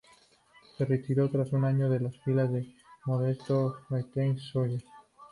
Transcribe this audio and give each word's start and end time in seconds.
Se 0.75 0.83
retiró 0.85 1.29
tras 1.29 1.53
un 1.53 1.63
año 1.63 1.85
en 1.93 2.05
las 2.05 2.17
filas 2.21 2.51
del 2.51 2.73
modesto 3.05 3.81
Bretagne-Schuller. 3.89 4.81